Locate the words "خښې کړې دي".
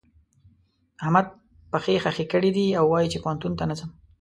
2.03-2.67